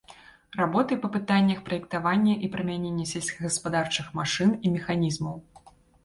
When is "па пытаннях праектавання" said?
1.01-2.33